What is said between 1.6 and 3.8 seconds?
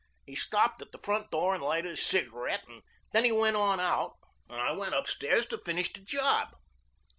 lighted a cigarette and then he went on